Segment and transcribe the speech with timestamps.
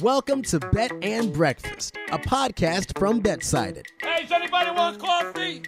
[0.00, 3.86] Welcome to Bet and Breakfast, a podcast from BetSided.
[4.02, 5.62] Hey, does anybody want coffee?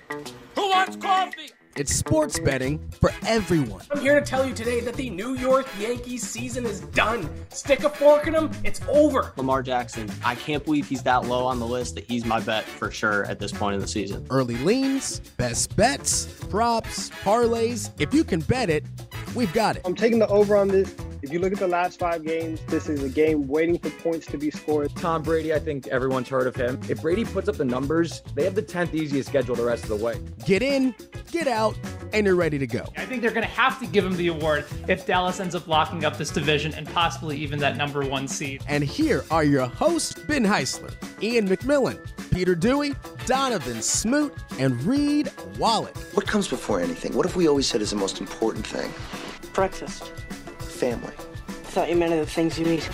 [0.54, 1.50] Who wants coffee?
[1.76, 3.82] It's sports betting for everyone.
[3.90, 7.30] I'm here to tell you today that the New York Yankees season is done.
[7.50, 9.32] Stick a fork in them, it's over.
[9.36, 12.64] Lamar Jackson, I can't believe he's that low on the list that he's my bet
[12.64, 14.26] for sure at this point in the season.
[14.28, 17.90] Early leans, best bets, props, parlays.
[17.98, 18.84] If you can bet it,
[19.34, 19.82] we've got it.
[19.86, 20.94] I'm taking the over on this.
[21.20, 24.26] If you look at the last five games, this is a game waiting for points
[24.26, 24.94] to be scored.
[24.94, 26.80] Tom Brady, I think everyone's heard of him.
[26.88, 29.88] If Brady puts up the numbers, they have the 10th easiest schedule the rest of
[29.88, 30.20] the way.
[30.44, 30.94] Get in,
[31.32, 31.76] get out,
[32.12, 32.84] and you're ready to go.
[32.96, 35.66] I think they're going to have to give him the award if Dallas ends up
[35.66, 38.62] locking up this division and possibly even that number one seed.
[38.68, 41.98] And here are your hosts, Ben Heisler, Iain MacMillan,
[42.30, 42.94] Peter Dewey,
[43.26, 45.96] Donovan Smoot, and Reed Wallach.
[46.14, 47.12] What comes before anything?
[47.16, 48.92] What if we always said is the most important thing?
[49.52, 50.12] Breakfast.
[50.78, 51.12] Family.
[51.48, 52.88] I thought you meant the things you eat.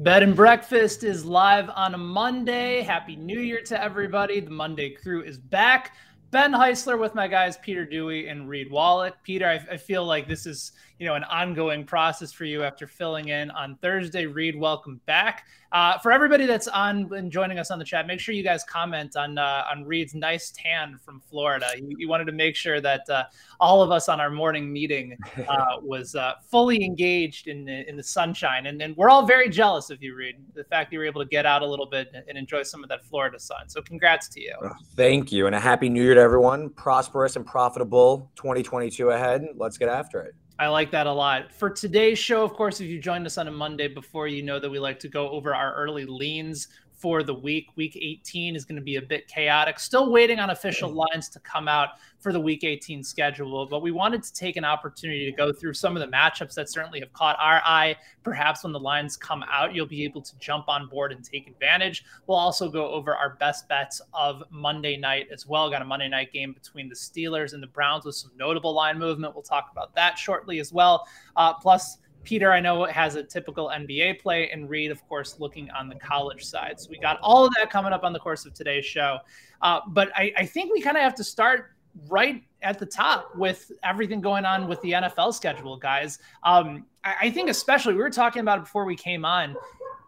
[0.00, 2.82] Bet and Breakfast is live on a Monday.
[2.82, 4.40] Happy New Year to everybody.
[4.40, 5.94] The Monday crew is back.
[6.32, 9.14] Ben Heisler with my guys Peter Dewey and Reed Wallach.
[9.22, 12.86] Peter, I, I, feel like this is you know an ongoing process for you after
[12.86, 14.26] filling in on Thursday.
[14.26, 15.46] Reed, welcome back.
[15.72, 18.64] Uh, for everybody that's on and joining us on the chat, make sure you guys
[18.64, 21.68] comment on uh, on Reed's nice tan from Florida.
[21.78, 23.24] You, you wanted to make sure that uh,
[23.60, 25.16] all of us on our morning meeting
[25.48, 29.88] uh, was uh, fully engaged in in the sunshine, and, and we're all very jealous
[29.88, 30.36] of you, Reed.
[30.52, 32.82] The fact that you were able to get out a little bit and enjoy some
[32.82, 33.70] of that Florida sun.
[33.70, 34.54] So, congrats to you.
[34.62, 36.68] Oh, thank you, and a happy New Year to everyone.
[36.68, 39.46] Prosperous and profitable 2022 ahead.
[39.56, 40.34] Let's get after it.
[40.60, 41.50] I like that a lot.
[41.50, 44.60] For today's show, of course, if you joined us on a Monday before, you know
[44.60, 46.68] that we like to go over our early leans
[47.00, 47.68] for the week.
[47.76, 49.80] Week 18 is going to be a bit chaotic.
[49.80, 53.90] Still waiting on official lines to come out for the week 18 schedule, but we
[53.90, 57.10] wanted to take an opportunity to go through some of the matchups that certainly have
[57.14, 57.96] caught our eye.
[58.22, 61.48] Perhaps when the lines come out, you'll be able to jump on board and take
[61.48, 62.04] advantage.
[62.26, 65.70] We'll also go over our best bets of Monday night as well.
[65.70, 68.98] Got a Monday night game between the Steelers and the Browns with some notable line
[68.98, 69.34] movement.
[69.34, 71.06] We'll talk about that shortly as well.
[71.36, 75.70] Uh, plus, Peter, I know, has a typical NBA play, and Reed, of course, looking
[75.70, 76.78] on the college side.
[76.78, 79.18] So we got all of that coming up on the course of today's show.
[79.62, 81.72] Uh, but I, I think we kind of have to start
[82.08, 86.18] right at the top with everything going on with the NFL schedule, guys.
[86.42, 89.56] Um, I, I think, especially, we were talking about it before we came on.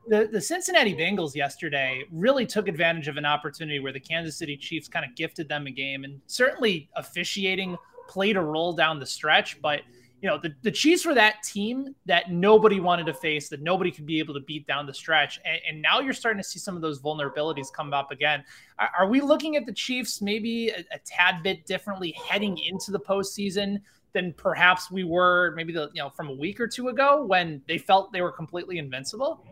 [0.08, 4.56] The, the Cincinnati Bengals yesterday really took advantage of an opportunity where the Kansas City
[4.56, 7.78] Chiefs kind of gifted them a game, and certainly officiating
[8.08, 9.80] played a role down the stretch, but
[10.22, 13.90] you know, the, the Chiefs were that team that nobody wanted to face, that nobody
[13.90, 15.40] could be able to beat down the stretch.
[15.44, 18.44] And, and now you're starting to see some of those vulnerabilities come up again.
[18.78, 22.92] Are, are we looking at the Chiefs maybe a, a, tad bit differently heading into
[22.92, 23.80] the postseason
[24.12, 27.60] than perhaps we were maybe the, you know, from a week or two ago when
[27.66, 29.44] they felt they were completely invincible?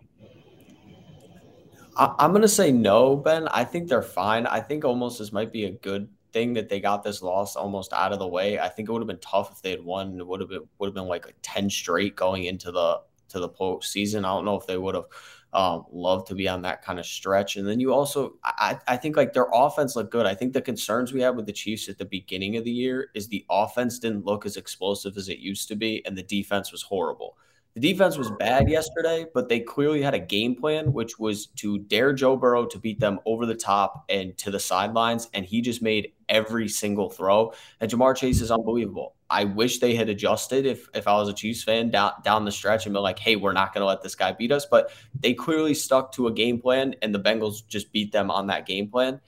[1.97, 3.49] I'm going to say no, Ben.
[3.49, 4.47] I think they're fine.
[4.47, 7.93] I think almost this might be a good thing that they got this loss almost
[7.93, 8.59] out of the way.
[8.59, 10.19] I think it would have been tough if they had won.
[10.19, 13.41] It would have been would have been like a ten straight going into the to
[13.41, 14.19] the postseason.
[14.19, 15.07] I don't know if they would have
[15.53, 17.57] um, loved to be on that kind of stretch.
[17.57, 20.27] And then you also, I, I think like their offense looked good.
[20.27, 23.11] I think the concerns we had with the Chiefs at the beginning of the year
[23.15, 26.71] is the offense didn't look as explosive as it used to be, and the defense
[26.71, 27.37] was horrible.
[27.75, 31.79] The defense was bad yesterday, but they clearly had a game plan, which was to
[31.79, 35.29] dare Joe Burrow to beat them over the top and to the sidelines.
[35.35, 37.53] And he just made every single throw.
[37.81, 39.15] And Ja'Marr Chase is unbelievable.
[39.31, 42.51] I wish they had adjusted if if I was a Chiefs fan down down the
[42.51, 44.67] stretch and be like, hey, we're not going to let this guy beat us.
[44.67, 48.49] But they clearly stuck to a game plan, and the Bengals just beat them on
[48.49, 49.21] that game plan.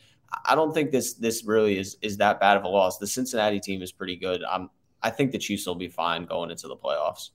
[0.45, 2.99] I don't think this this really is is that bad of a loss.
[2.99, 4.43] The Cincinnati team is pretty good.
[4.43, 4.71] I'm
[5.01, 7.31] I think the Chiefs will be fine going into the playoffs.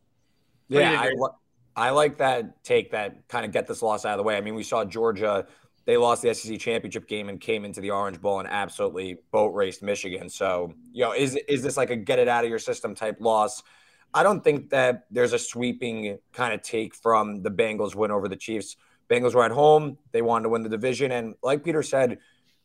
[0.69, 4.23] Yeah, I, I like that take that kind of get this loss out of the
[4.23, 4.35] way.
[4.35, 5.45] I mean, we saw Georgia,
[5.85, 9.53] they lost the SEC championship game and came into the Orange Bowl and absolutely boat
[9.53, 10.29] raced Michigan.
[10.29, 13.17] So, you know, is is this like a get it out of your system type
[13.21, 13.63] loss?
[14.13, 18.27] I don't think that there's a sweeping kind of take from the Bengals win over
[18.27, 18.75] the Chiefs.
[19.09, 19.97] Bengals were at home.
[20.11, 21.11] They wanted to win the division.
[21.11, 22.17] And like Peter said,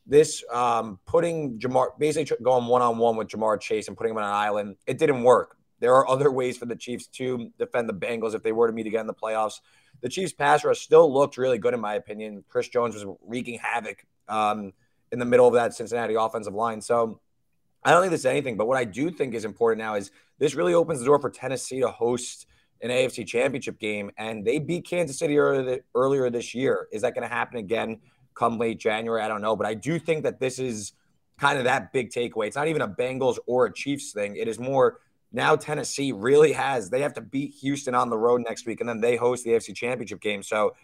[0.06, 4.19] this um, putting Ja'Marr, basically going one on one with Ja'Marr Chase and putting him
[4.19, 5.56] on an island, it didn't work.
[5.82, 8.73] There are other ways for the Chiefs to defend the Bengals if they were to
[8.73, 9.61] meet again in the playoffs.
[10.00, 12.44] The Chiefs pass rush still looked really good, in my opinion.
[12.49, 14.73] Chris Jones was wreaking havoc um,
[15.11, 16.81] in the middle of that Cincinnati offensive line.
[16.81, 17.20] So
[17.82, 18.56] I don't think there's anything.
[18.56, 21.31] But what I do think is important now is this really opens the door for
[21.31, 22.46] Tennessee to host
[22.81, 24.12] an AFC championship game.
[24.17, 26.87] And they beat Kansas City earlier this year.
[26.93, 27.99] Is that going to happen again
[28.34, 29.20] come late January?
[29.20, 29.56] I don't know.
[29.56, 30.93] But I do think that this is
[31.38, 32.46] kind of that big takeaway.
[32.46, 34.37] It's not even a Bengals or a Chiefs thing.
[34.37, 35.00] It is more
[35.32, 38.88] now Tennessee really has they have to beat Houston on the road next week, and
[38.88, 40.43] then they host the AFC Championship game.
[40.43, 40.75] So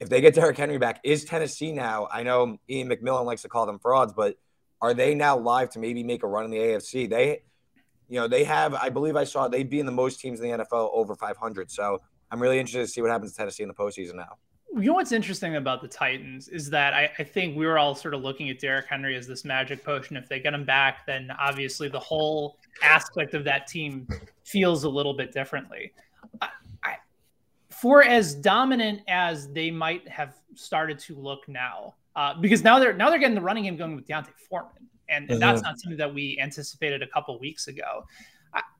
[0.00, 2.08] if they get Derrick Henry back, is Tennessee now?
[2.10, 4.36] I know Iain MacMillan likes to call them frauds, but
[4.80, 7.08] are they now live to maybe make a run in the AFC?
[7.08, 7.42] They,
[8.08, 8.74] you know, they have.
[8.74, 11.70] I believe I saw they'd be in the most teams in the NFL over 500.
[11.70, 12.00] So
[12.30, 14.38] I'm really interested to see what happens to Tennessee in the postseason now.
[14.74, 17.94] You know what's interesting about the Titans is that I, I, think we were all
[17.94, 20.16] sort of looking at Derrick Henry as this magic potion.
[20.16, 24.08] If they get him back, then obviously the whole aspect of that team
[24.44, 25.92] feels a little bit differently.
[26.40, 26.48] I,
[26.84, 26.96] I,
[27.70, 32.92] for as dominant as they might have started to look now, uh, because now they're
[32.92, 34.72] now they're getting the running game going with D'Onta Foreman,
[35.08, 35.40] and, and mm-hmm.
[35.40, 38.04] that's not something that we anticipated a couple weeks ago.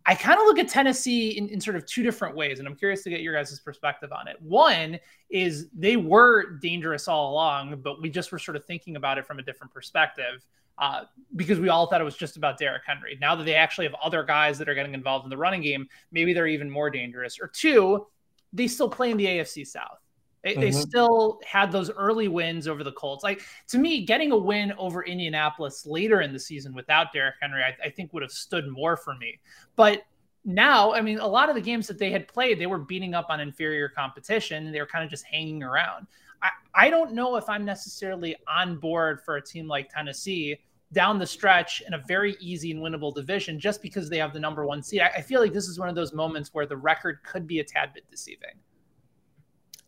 [0.06, 2.74] I, kind of look at Tennessee in, in, sort of two different ways, and I'm
[2.74, 4.36] curious to get your guys' perspective on it.
[4.40, 4.98] One
[5.30, 9.26] is they were dangerous all along, but we just were sort of thinking about it
[9.26, 10.44] from a different perspective
[10.78, 11.04] uh,
[11.36, 13.16] because we all thought it was just about Derrick Henry.
[13.20, 15.88] Now that they actually have other guys that are getting involved in the running game,
[16.10, 17.38] maybe they're even more dangerous.
[17.40, 18.06] Or two,
[18.52, 19.98] they still play in the AFC South.
[20.42, 20.60] They, mm-hmm.
[20.60, 23.22] they, still had those early wins over the Colts.
[23.22, 27.62] Like to me, getting a win over Indianapolis later in the season without Derrick Henry,
[27.62, 29.38] I, I, think would have stood more for me.
[29.76, 30.02] But
[30.44, 33.14] now, I mean, a lot of the games that they had played, they were beating
[33.14, 36.08] up on inferior competition and they were kind of just hanging around.
[36.42, 40.58] I, I don't know if I'm necessarily on board for a team like Tennessee
[40.92, 44.40] down the stretch in a very easy and winnable division just because they have the
[44.40, 45.00] number one seed.
[45.00, 47.60] I, I feel like this is one of those moments where the record could be
[47.60, 48.58] a tad bit deceiving.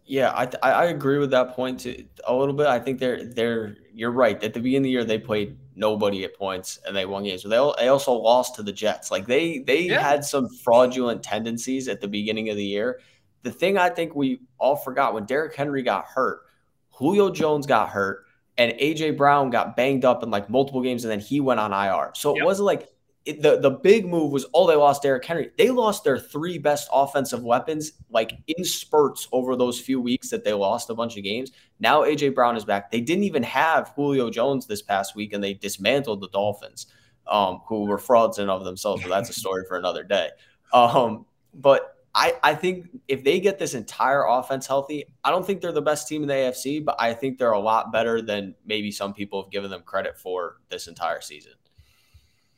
[0.06, 2.66] Yeah, I, I agree with that point too, a little bit.
[2.66, 4.42] I think they're they're you're right.
[4.42, 7.42] At the beginning of the year, they played nobody at points and they won games.
[7.42, 9.10] But they, they also lost to the Jets.
[9.10, 10.00] Like they they yeah.
[10.00, 13.00] had some fraudulent tendencies at the beginning of the year.
[13.42, 16.42] The thing I think we all forgot when Derrick Henry got hurt,
[16.90, 18.24] Julio Jones got hurt,
[18.56, 21.72] and AJ Brown got banged up in like multiple games, and then he went on
[21.72, 22.12] IR.
[22.14, 22.42] So yep.
[22.42, 22.88] it wasn't like
[23.24, 25.50] it, the the big move was oh they lost Derrick Henry.
[25.56, 30.44] They lost their three best offensive weapons like in spurts over those few weeks that
[30.44, 31.50] they lost a bunch of games.
[31.80, 32.90] Now AJ Brown is back.
[32.90, 36.86] They didn't even have Julio Jones this past week, and they dismantled the Dolphins,
[37.26, 39.02] um, who were frauds in of themselves.
[39.02, 40.30] But that's a story for another day.
[40.72, 41.24] Um,
[41.54, 45.72] but I, I think if they get this entire offense healthy, I don't think they're
[45.72, 48.92] the best team in the AFC, but I think they're a lot better than maybe
[48.92, 51.52] some people have given them credit for this entire season.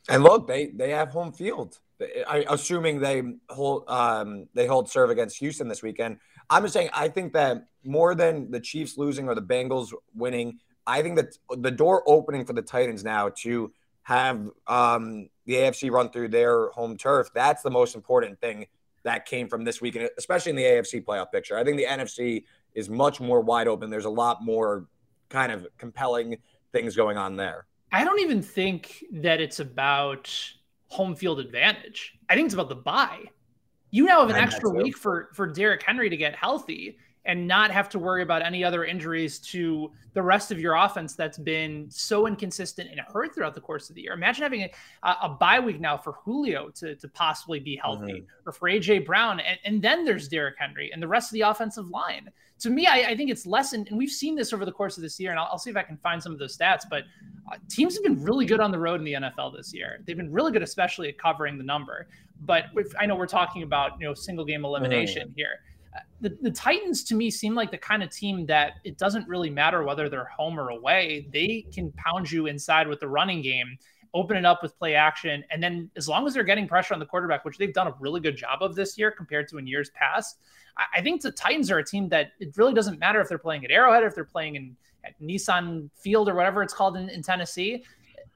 [0.09, 1.79] And look, they they have home field.
[2.27, 6.17] I, assuming they hold um, they hold serve against Houston this weekend.
[6.49, 10.59] I'm just saying I think that more than the Chiefs losing or the Bengals winning,
[10.85, 13.71] I think that the door opening for the Titans now to
[14.03, 17.29] have um, the AFC run through their home turf.
[17.33, 18.67] That's the most important thing
[19.03, 21.57] that came from this weekend, especially in the AFC playoff picture.
[21.57, 22.43] I think the NFC
[22.73, 23.89] is much more wide open.
[23.89, 24.85] There's a lot more
[25.29, 26.37] kind of compelling
[26.71, 27.65] things going on there.
[27.91, 30.33] I don't even think that it's about
[30.87, 32.17] home field advantage.
[32.29, 33.23] I think it's about the bye.
[33.91, 36.97] You now have an extra week for for Derrick Henry to get healthy
[37.27, 41.13] and not have to worry about any other injuries to the rest of your offense
[41.13, 44.13] that's been so inconsistent and hurt throughout the course of the year.
[44.13, 44.69] Imagine having a,
[45.03, 48.49] a bye week now for Julio to, to possibly be healthy mm-hmm.
[48.49, 49.41] or for AJ Brown.
[49.41, 52.31] And, and, then there's Derrick Henry and the rest of the offensive line.
[52.59, 55.03] To me, I, I think it's lessened, and we've seen this over the course of
[55.03, 57.03] this year, and I'll, I'll see if I can find some of those stats, but
[57.51, 59.99] uh, teams have been really good on the road in the NFL this year.
[60.05, 62.07] They've been really good, especially at covering the number.
[62.41, 65.35] But if, I know we're talking about, you know, single game elimination mm-hmm.
[65.35, 65.59] here
[66.21, 69.49] the, the Titans to me seem like the kind of team that it doesn't really
[69.49, 71.27] matter whether they're home or away.
[71.31, 73.77] They can pound you inside with the running game,
[74.13, 75.43] open it up with play action.
[75.51, 77.95] And then as long as they're getting pressure on the quarterback, which they've done a
[77.99, 80.39] really good job of this year compared to in years past,
[80.77, 83.37] I, I think the Titans are a team that it really doesn't matter if they're
[83.37, 86.97] playing at Arrowhead, or if they're playing in at Nissan Field or whatever it's called
[86.97, 87.83] in, in Tennessee.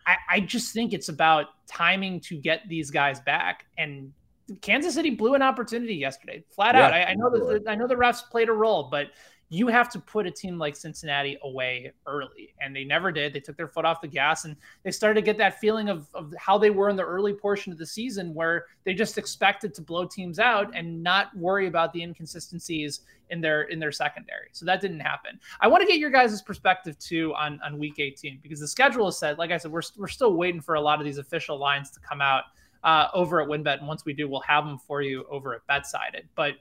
[0.05, 3.65] I, I just think it's about timing to get these guys back.
[3.77, 4.13] And
[4.61, 6.93] Kansas City blew an opportunity yesterday, flat yeah, out.
[6.93, 9.07] I, I know that I know the refs played a role, but
[9.53, 13.33] you have to put a team like Cincinnati away early, and they never did.
[13.33, 16.07] They took their foot off the gas, and they started to get that feeling of,
[16.13, 19.73] of how they were in the early portion of the season, where they just expected
[19.73, 24.47] to blow teams out and not worry about the inconsistencies in their in their secondary.
[24.53, 25.37] So that didn't happen.
[25.59, 29.09] I want to get your guys' perspective too on on Week 18 because the schedule
[29.09, 29.37] is set.
[29.37, 31.99] Like I said, we're we're still waiting for a lot of these official lines to
[31.99, 32.45] come out
[32.85, 33.79] uh, over at WynnBET.
[33.79, 36.23] And once we do, we'll have them for you over at BetSided.
[36.35, 36.53] But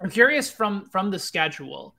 [0.00, 1.94] I'm curious from from the schedule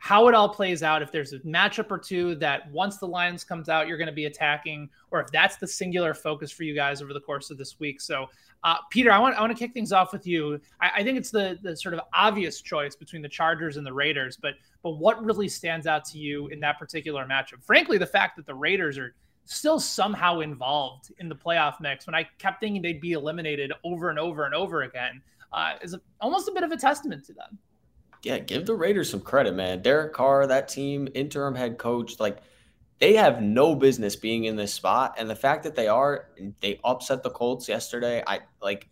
[0.00, 1.02] how it all plays out.
[1.02, 4.12] If there's a matchup or two that once the Lions comes out you're going to
[4.12, 7.58] be attacking or if that's the singular focus for you guys over the course of
[7.58, 8.00] this week.
[8.00, 8.26] So
[8.62, 10.60] uh, peter i want, I want to kick things off with you.
[10.80, 13.92] I, I, think it's the, the sort of obvious choice between the chargers and the
[13.92, 17.62] raiders but but what really stands out to you in that particular matchup?
[17.62, 19.14] Frankly the fact that the raiders are
[19.44, 24.08] still somehow involved in the playoff mix when I kept thinking they'd be eliminated over
[24.08, 25.20] and over and over again
[25.52, 27.58] uh, is a, almost a bit of a testament to them.
[28.22, 29.82] Yeah, give the Raiders some credit, man.
[29.82, 32.38] Derek Carr, that team, interim head coach, like
[32.98, 35.14] they have no business being in this spot.
[35.16, 36.28] And the fact that they are,
[36.60, 38.22] they upset the Colts yesterday.
[38.26, 38.88] I like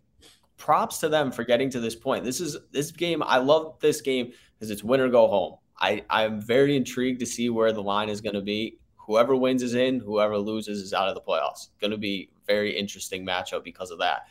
[0.56, 2.24] props to them for getting to this point.
[2.24, 3.22] This is this game.
[3.22, 5.56] I love this game because it's win or go home.
[5.78, 8.78] I, I'm very intrigued to see where the line is going to be.
[8.96, 11.68] Whoever wins is in, whoever loses is out of the playoffs.
[11.80, 14.22] Going to be very interesting matchup because of that.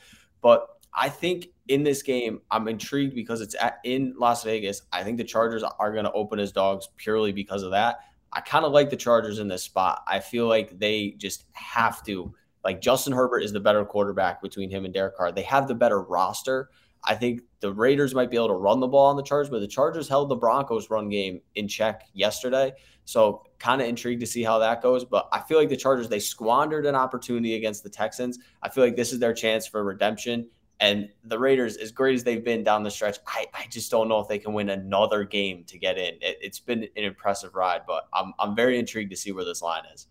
[0.42, 4.82] But I think in this game, I'm intrigued because it's at, in Las Vegas.
[4.92, 8.00] I think the Chargers are going to open as dogs purely because of that.
[8.34, 10.04] I kind of like the Chargers in this spot.
[10.08, 12.34] I feel like they just have to.
[12.64, 15.32] Like Justin Herbert is the better quarterback between him and Derek Carr.
[15.32, 16.70] They have the better roster.
[17.04, 19.60] I think the Raiders might be able to run the ball on the Chargers, but
[19.60, 22.74] the Chargers held the Broncos run game in check yesterday.
[23.06, 25.06] So kind of intrigued to see how that goes.
[25.06, 28.40] But I feel like the Chargers, they squandered an opportunity against the Texans.
[28.62, 30.50] I feel like this is their chance for redemption.
[30.80, 34.08] And the Raiders, as great as they've been down the stretch, I, I just don't
[34.08, 36.16] know if they can win another game to get in.
[36.22, 39.62] It, has been an impressive ride, but I'm, I'm very intrigued to see where this
[39.62, 40.08] line is.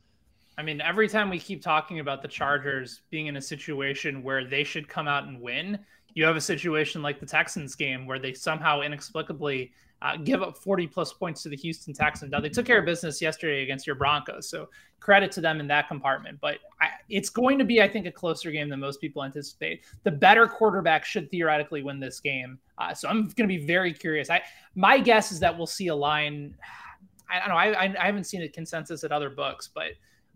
[0.59, 4.45] I mean, every time we keep talking about the Chargers being in a situation where
[4.45, 5.79] they should come out and win,
[6.15, 10.59] you have a situation like the Texans game where they somehow inexplicably uh, give up
[10.59, 12.31] 40 plus points to the Houston Texans.
[12.31, 14.49] Now, they took care of business yesterday against your Broncos.
[14.49, 14.69] So
[15.01, 16.39] credit to them in that compartment.
[16.41, 19.85] But I, it's going to be, I think, a closer game than most people anticipate.
[20.03, 22.59] The better quarterback should theoretically win this game.
[22.77, 24.29] Uh, so I'm going to be very curious.
[24.29, 24.43] I
[24.75, 26.55] My guess is that we'll see a line.
[27.31, 27.57] I don't know.
[27.57, 29.93] I, I haven't seen a consensus at other books, but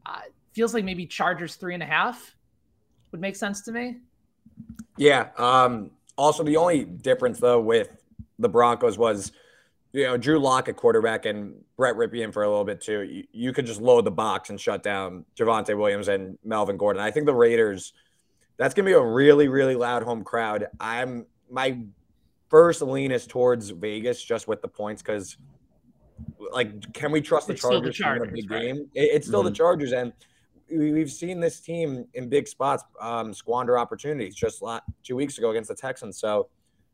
[0.06, 2.34] uh, feels like maybe Chargers three and a half
[3.12, 3.98] would make sense to me.
[4.96, 5.28] Yeah.
[5.36, 8.02] Um, also, the only difference though with
[8.40, 9.30] the Broncos was
[9.92, 13.02] you know, Drew Lock at quarterback and Brett Rypien for a little bit too.
[13.02, 17.02] You, you, could just load the box and shut down Javonte Williams and Melvin Gordon.
[17.02, 17.92] I think the Raiders,
[18.56, 20.66] that's going to be a really, really loud home crowd.
[20.78, 21.78] I'm my
[22.48, 25.36] first lean is towards Vegas just with the points because,
[26.52, 28.62] like, can we trust the it's Chargers, the Chargers in a big right?
[28.62, 28.76] game?
[28.94, 29.48] It, it's still mm-hmm.
[29.48, 30.12] the Chargers, and
[30.70, 34.62] we've seen this team in big spots um, squander opportunities just
[35.02, 36.18] two weeks ago against the Texans.
[36.18, 36.48] So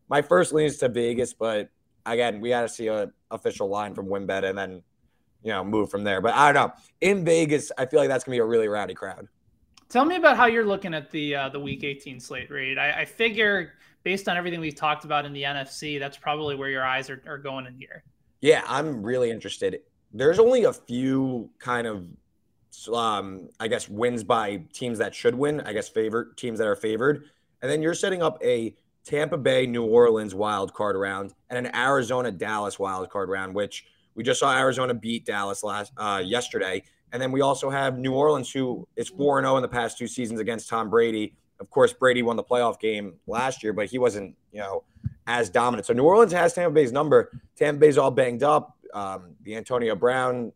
[0.09, 1.69] my first lean is to Vegas, but
[2.07, 4.83] again, we got to see an official line from WynnBET and then,
[5.43, 6.21] you know, move from there.
[6.21, 6.75] But I don't know.
[7.01, 9.29] In Vegas, I feel like that's gonna be a really rowdy crowd.
[9.89, 12.79] Tell me about how you're looking at the uh, the Week 18 slate, Reed.
[12.79, 16.69] I, I, figure based on everything we've talked about in the NFC, that's probably where
[16.69, 18.03] your eyes are, are going in here.
[18.41, 19.81] Yeah, I'm really interested.
[20.13, 22.07] There's only a few kind of,
[22.93, 25.61] um, I guess, wins by teams that should win.
[25.61, 27.31] I guess favorite teams that are favored,
[27.63, 28.75] and then you're setting up a
[29.07, 33.87] Tampa Bay, New Orleans wild card round, and an Arizona Dallas wild card round, which
[34.17, 36.83] we just saw Arizona beat Dallas last uh, yesterday.
[37.13, 40.09] And then we also have New Orleans, who is 4 0 in the past two
[40.09, 41.35] seasons against Tom Brady.
[41.61, 44.83] Of course, Brady won the playoff game last year, but he wasn't, you know,
[45.29, 45.87] as dominant.
[45.87, 47.31] So New Orleans has Tampa Bay's number.
[47.57, 48.77] Tampa Bay's all banged up.
[48.93, 50.53] Um, the Antonio Brown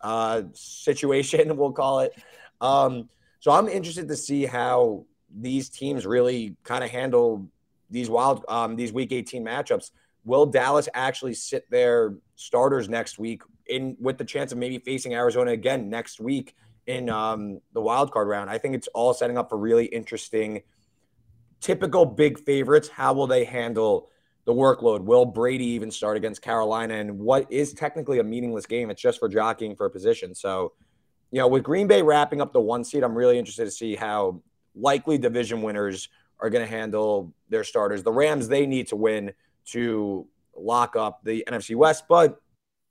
[0.00, 2.12] uh, situation, we'll call it.
[2.60, 3.08] Um,
[3.38, 7.48] so I'm interested to see how these teams really kind of handle
[7.90, 9.90] these wild um, these week 18 matchups.
[10.24, 15.14] Will Dallas actually sit their starters next week in with the chance of maybe facing
[15.14, 16.54] Arizona again next week
[16.86, 18.50] in um, the wild card round?
[18.50, 20.62] I think it's all setting up for really interesting,
[21.60, 22.88] typical big favorites.
[22.88, 24.10] How will they handle
[24.44, 25.00] the workload?
[25.00, 26.94] Will Brady even start against Carolina?
[26.94, 28.90] And what is technically a meaningless game?
[28.90, 30.34] It's just for jockeying for a position.
[30.34, 30.72] So,
[31.30, 33.96] you know, with Green Bay wrapping up the one seed, I'm really interested to see
[33.96, 34.42] how
[34.74, 36.08] likely division winners
[36.40, 38.02] are going to handle their starters.
[38.02, 39.32] The Rams, they need to win
[39.66, 42.04] to lock up the NFC West.
[42.08, 42.40] But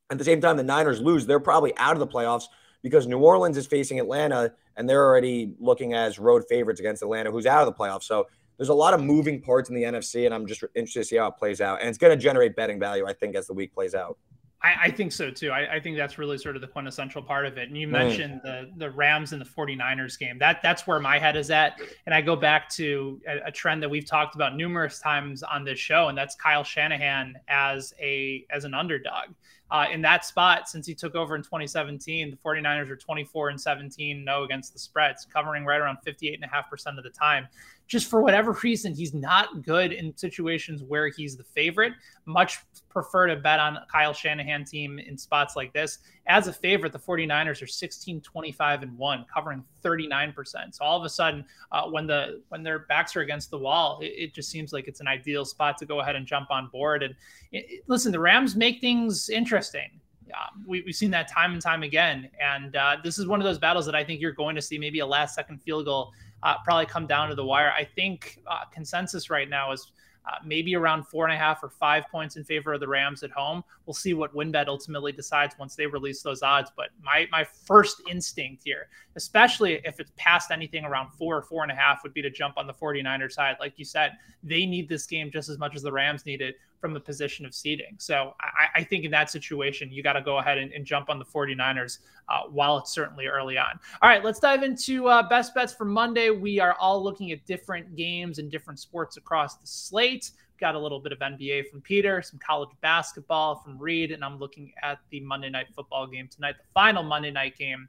[0.09, 1.25] at the same time, the Niners lose.
[1.25, 2.45] They're probably out of the playoffs
[2.81, 7.31] because New Orleans is facing Atlanta and they're already looking as road favorites against Atlanta,
[7.31, 8.03] who's out of the playoffs.
[8.03, 8.27] So
[8.57, 11.15] there's a lot of moving parts in the NFC, and I'm just interested to see
[11.17, 11.79] how it plays out.
[11.79, 14.17] And it's going to generate betting value, I think, as the week plays out.
[14.61, 15.51] I, I, think so too.
[15.51, 17.69] I, I, think that's really sort of the quintessential part of it.
[17.69, 20.37] And you mentioned the the Rams and the 49ers game.
[20.37, 21.79] That that's where my head is at.
[22.05, 25.63] And I go back to a, a, trend that we've talked about numerous times on
[25.63, 29.29] this show, and that's Kyle Shanahan as a as an underdog.
[29.71, 33.61] Uh, in that spot, since he took over in 2017, the 49ers are 24 and
[33.61, 37.47] 17 no against the spreads, covering right around 58.5% of the time
[37.89, 41.93] just for whatever reason, he's not good in situations where he's the favorite.
[42.25, 45.97] Much prefer to bet on Kyle Shanahan team in spots like this.
[46.27, 50.75] As a favorite, the 49ers are 16, 25, and 1, covering 39%.
[50.75, 53.99] So all of a sudden, uh, when the when their backs are against the wall,
[54.01, 56.67] it, it, just seems like it's an ideal spot to go ahead and jump on
[56.67, 57.03] board.
[57.03, 57.15] And
[57.51, 59.89] it, listen, the Rams make things interesting
[60.33, 62.29] Um, we, have seen that time and time again.
[62.41, 64.77] And uh, this is one of those battles that I think you're going to see
[64.77, 66.11] maybe a last second field goal
[66.43, 67.71] uh, probably come down to the wire.
[67.71, 69.91] I think uh, consensus right now is
[70.29, 73.23] uh, maybe around four and a half or five points in favor of the Rams
[73.23, 73.63] at home.
[73.85, 76.71] We'll see what WynnBET ultimately decides once they release those odds.
[76.75, 81.63] But my my first instinct here, especially if it's past anything around four or four
[81.63, 83.55] and a half, would be to jump on the 49er side.
[83.59, 86.57] Like you said, they need this game just as much as the Rams need it
[86.79, 87.95] from the position of seeding.
[87.97, 91.09] So I, I think in that situation, you got to go ahead and, and, jump
[91.09, 93.79] on the 49ers uh, while it's certainly early on.
[94.01, 96.29] All right, let's dive into uh, best bets for Monday.
[96.29, 100.31] We are all looking at different games and different sports across the slate.
[100.59, 104.39] Got a little bit of NBA from Peter, some college basketball from Reed, and I'm
[104.39, 107.87] looking at the Monday night football game tonight, the final Monday night game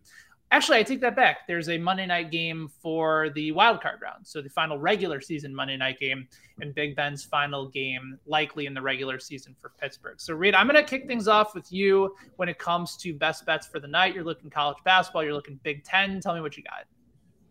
[0.52, 1.47] Actually, I take that back.
[1.47, 4.26] There's a Monday night game for the wild card round.
[4.26, 6.26] So the final regular season Monday night game
[6.61, 10.21] and Big Ben's final game, likely in the regular season for Pittsburgh.
[10.21, 13.47] So, Reed, I'm going to kick things off with you when it comes to best
[13.47, 14.12] bets for the night.
[14.12, 16.21] You're looking college basketball, you're looking Big Ten.
[16.21, 16.85] Tell me what you got.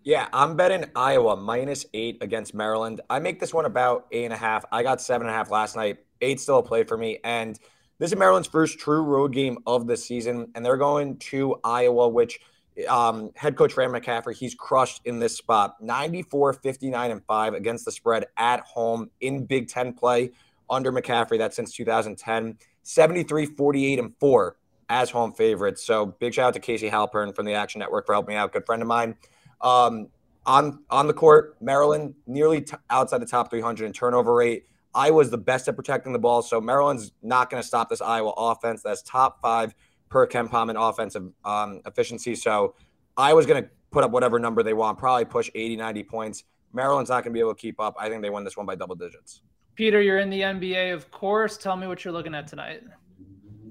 [0.03, 2.99] Yeah, I'm betting Iowa minus eight against Maryland.
[3.09, 4.65] I make this one about eight and a half.
[4.73, 5.99] I got seven and a half last night.
[6.19, 7.19] Eight still a play for me.
[7.23, 7.57] And
[7.97, 10.51] this is Maryland's first true road game of the season.
[10.53, 12.41] And they're going to Iowa, which–
[12.87, 17.85] um, head coach Fran McCaffery, he's crushed in this spot 94, 59, and 5 against
[17.85, 20.31] the spread at home in Big Ten play
[20.69, 21.37] under McCaffery.
[21.37, 22.57] That's since 2010.
[22.83, 24.55] 73, 48, and 4
[24.89, 25.85] as home favorites.
[25.85, 28.51] So big shout out to Casey Halpern from the Action Network for helping out.
[28.51, 29.15] Good friend of mine.
[29.61, 30.07] Um,
[30.45, 34.65] on on the court, Maryland nearly t- outside the top 300 in turnover rate.
[34.95, 38.33] Iowa's the best at protecting the ball, so Maryland's not going to stop this Iowa
[38.35, 38.81] offense.
[38.81, 39.75] That's top five
[40.09, 42.35] per KenPom in offensive um, efficiency.
[42.35, 42.75] So
[43.17, 46.43] I was going to put up whatever number they want, probably push 80, 90 points.
[46.73, 47.95] Maryland's not going to be able to keep up.
[47.99, 49.41] I think they win this one by double digits.
[49.75, 51.57] Peter, you're in the NBA, of course.
[51.57, 52.83] Tell me what you're looking at tonight.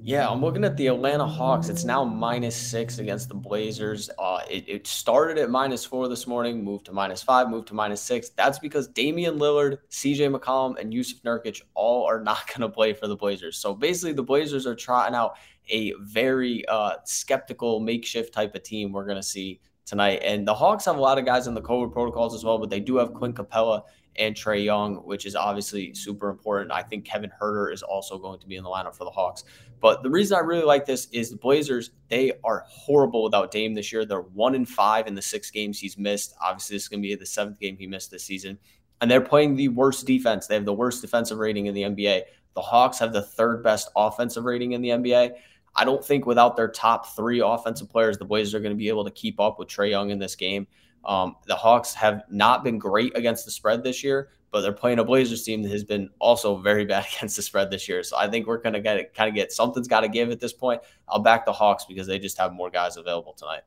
[0.03, 1.69] Yeah, I'm looking at the Atlanta Hawks.
[1.69, 4.09] It's now minus six against the Blazers.
[4.19, 7.75] Uh, it, it, started at minus four this morning, moved to minus five, moved to
[7.75, 8.31] minus six.
[8.31, 12.93] That's because Damian Lillard, CJ McCollum, and Jusuf Nurkic all are not going to play
[12.93, 13.59] for the Blazers.
[13.59, 15.37] So basically, the Blazers are trotting out
[15.69, 20.21] a very uh, skeptical makeshift type of team we're going to see tonight.
[20.23, 22.71] And the Hawks have a lot of guys in the COVID protocols as well, but
[22.71, 23.83] they do have Clint Capela
[24.19, 26.73] and Trae Young, which is obviously super important.
[26.73, 29.45] I think Kevin Huerter is also going to be in the lineup for the Hawks.
[29.81, 33.75] But the reason I really like this is the Blazers, they are horrible without Dame
[33.75, 34.05] this year.
[34.05, 36.35] They're one in five in the six games he's missed.
[36.41, 38.59] Obviously, this is going to be the seventh game he missed this season.
[39.01, 40.49] And they're playing the worst defense.
[40.49, 42.23] They have the worst defensive rating in the NBA.
[42.55, 45.35] The Hawks have the third best offensive rating in the NBA.
[45.77, 48.89] I don't think without their top three offensive players, the Blazers are going to be
[48.89, 50.67] able to keep up with Trae Young in this game.
[51.05, 54.99] Um, the Hawks have not been great against the spread this year, but they're playing
[54.99, 58.03] a Blazers team that has been also very bad against the spread this year.
[58.03, 60.41] So I think we're going to get kind of get something's got to give at
[60.41, 60.81] this point.
[61.09, 63.63] I'll back the Hawks because they just have more guys available tonight.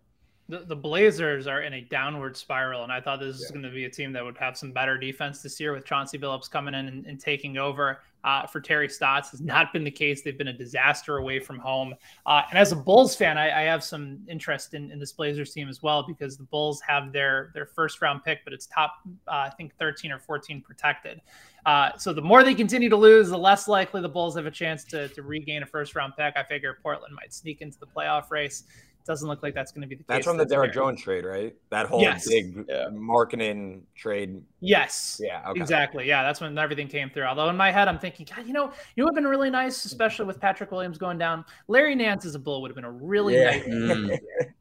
[0.50, 3.44] The, the Blazers are in a downward spiral, and I thought this yeah.
[3.44, 5.86] was going to be a team that would have some better defense this year with
[5.86, 9.84] Chauncey Billups coming in and, and taking over uh, for Terry Stotts has not been
[9.84, 10.22] the case.
[10.22, 11.96] They've been a disaster away from home.
[12.26, 15.52] Uh, and as a Bulls fan, I, I have some interest in, in, this Blazers
[15.54, 18.96] team as well because the Bulls have their their first round pick, but it's top
[19.28, 21.22] uh, I think 13 or 14 protected.
[21.66, 24.52] Uh, so the more they continue to lose, the less likely the Bulls have a
[24.52, 26.34] chance to, to regain a first round pick.
[26.36, 28.64] I figure Portland might sneak into the playoff race
[29.06, 30.26] doesn't look like that's going to be the that's case.
[30.26, 31.56] That's from the Derrick Jones trade, right?
[31.70, 32.28] That whole yes.
[32.28, 32.88] big yeah.
[32.92, 34.42] Markkanen trade.
[34.60, 35.20] Yes.
[35.24, 35.44] Yeah.
[35.50, 35.60] Okay.
[35.60, 36.08] Exactly.
[36.08, 36.24] Yeah.
[36.24, 37.24] That's when everything came through.
[37.24, 39.86] Although in my head, I'm thinking, God, you know, you would have been really nice,
[39.86, 41.46] especially with Patrick Williams going down.
[41.68, 43.62] Larry Nance as a bull would have been a really yeah.
[43.68, 44.20] nice.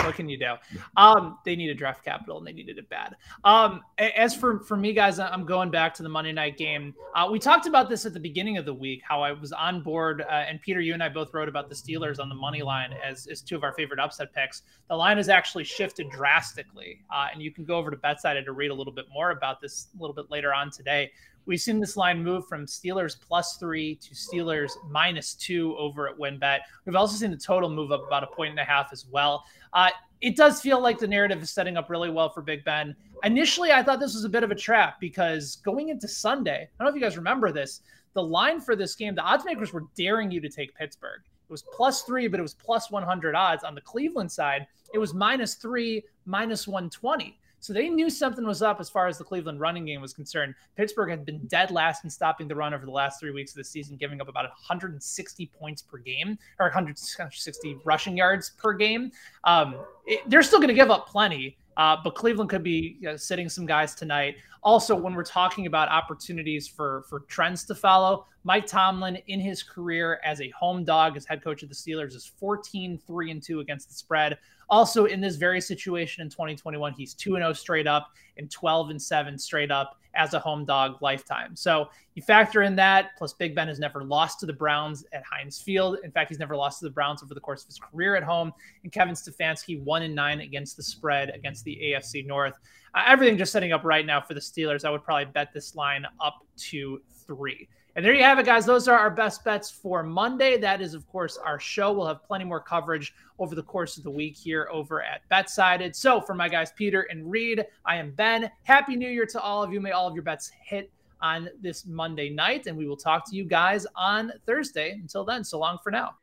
[0.00, 0.54] What can you do?
[0.96, 3.16] Um, they needed draft capital and they needed it bad.
[3.44, 6.94] Um, as for for me, guys, I'm going back to the Monday night game.
[7.14, 9.82] Uh, we talked about this at the beginning of the week, how I was on
[9.82, 12.62] board, uh, and Peter, you and I both wrote about the Steelers on the money
[12.62, 14.62] line as, as two of our favorite upset picks.
[14.88, 18.52] The line has actually shifted drastically, uh, and you can go over to BetSided to
[18.52, 21.10] read a little bit more about this a little bit later on today.
[21.46, 26.18] We've seen this line move from Steelers plus three to Steelers minus two over at
[26.18, 26.58] WynnBET.
[26.84, 29.44] We've also seen the total move up about a point and a half as well.
[29.72, 32.96] Uh, it does feel like the narrative is setting up really well for Big Ben.
[33.22, 36.84] Initially, I thought this was a bit of a trap because going into Sunday, I
[36.84, 37.80] don't know if you guys remember this,
[38.14, 41.20] the line for this game, the odds makers were daring you to take Pittsburgh.
[41.24, 43.62] It was plus three, but it was plus 100 odds.
[43.62, 47.38] On the Cleveland side, it was minus three, minus 120.
[47.66, 50.54] So they knew something was up as far as the Cleveland running game was concerned.
[50.76, 53.56] Pittsburgh had been dead last in stopping the run over the last three weeks of
[53.56, 59.10] the season, giving up about 160 points per game or 160 rushing yards per game.
[59.42, 59.74] Um,
[60.06, 61.56] it, they're still going to give up plenty.
[61.76, 64.36] Uh, but Cleveland could be you know, sitting some guys tonight.
[64.62, 69.62] Also, when we're talking about opportunities for for trends to follow, Mike Tomlin in his
[69.62, 73.42] career as a home dog, as head coach of the Steelers, is 14 3 and
[73.42, 74.38] 2 against the spread.
[74.68, 79.00] Also, in this very situation in 2021, he's 2 0 straight up and 12 and
[79.00, 81.54] 7 straight up as a home dog lifetime.
[81.54, 85.22] So you factor in that, plus Big Ben has never lost to the Browns at
[85.30, 85.98] Heinz Field.
[86.02, 88.22] In fact, he's never lost to the Browns over the course of his career at
[88.22, 88.52] home.
[88.82, 92.54] And Kevin Stefanski, 1 and 9 against the spread against the AFC North.
[92.94, 94.84] Uh, everything just setting up right now for the Steelers.
[94.84, 97.68] I would probably bet this line up to three.
[97.96, 98.66] And there you have it, guys.
[98.66, 100.58] Those are our best bets for Monday.
[100.58, 101.94] That is, of course, our show.
[101.94, 105.96] We'll have plenty more coverage over the course of the week here over at BetSided.
[105.96, 108.50] So, for my guys, Peter and Reed, I am Ben.
[108.64, 109.80] Happy New Year to all of you.
[109.80, 112.66] May all of your bets hit on this Monday night.
[112.66, 114.90] And we will talk to you guys on Thursday.
[114.90, 116.16] Until then, so long for now.